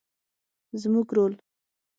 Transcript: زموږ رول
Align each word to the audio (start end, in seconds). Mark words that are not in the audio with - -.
زموږ 0.81 1.07
رول 1.15 1.33